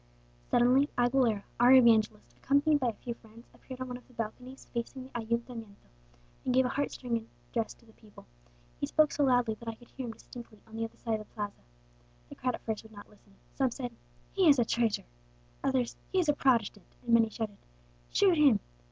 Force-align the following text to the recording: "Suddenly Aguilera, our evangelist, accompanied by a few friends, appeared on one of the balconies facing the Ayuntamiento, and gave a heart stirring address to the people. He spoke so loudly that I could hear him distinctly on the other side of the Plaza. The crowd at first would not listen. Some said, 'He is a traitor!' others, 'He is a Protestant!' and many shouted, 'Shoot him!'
"Suddenly 0.49 0.89
Aguilera, 0.97 1.43
our 1.59 1.73
evangelist, 1.73 2.33
accompanied 2.35 2.79
by 2.79 2.87
a 2.87 2.93
few 2.93 3.13
friends, 3.13 3.45
appeared 3.53 3.79
on 3.81 3.87
one 3.87 3.97
of 3.97 4.07
the 4.07 4.15
balconies 4.15 4.65
facing 4.73 5.03
the 5.03 5.09
Ayuntamiento, 5.15 5.89
and 6.43 6.51
gave 6.55 6.65
a 6.65 6.69
heart 6.69 6.91
stirring 6.91 7.29
address 7.51 7.75
to 7.75 7.85
the 7.85 7.93
people. 7.93 8.25
He 8.79 8.87
spoke 8.87 9.11
so 9.11 9.23
loudly 9.23 9.53
that 9.59 9.67
I 9.67 9.75
could 9.75 9.89
hear 9.91 10.07
him 10.07 10.13
distinctly 10.13 10.59
on 10.65 10.75
the 10.75 10.85
other 10.85 10.97
side 10.97 11.19
of 11.19 11.27
the 11.27 11.33
Plaza. 11.35 11.61
The 12.29 12.33
crowd 12.35 12.55
at 12.55 12.61
first 12.61 12.81
would 12.81 12.91
not 12.93 13.09
listen. 13.11 13.35
Some 13.53 13.69
said, 13.69 13.91
'He 14.33 14.49
is 14.49 14.57
a 14.57 14.65
traitor!' 14.65 15.05
others, 15.63 15.95
'He 16.11 16.17
is 16.17 16.27
a 16.29 16.33
Protestant!' 16.33 16.95
and 17.05 17.13
many 17.13 17.29
shouted, 17.29 17.57
'Shoot 18.11 18.37
him!' 18.39 18.59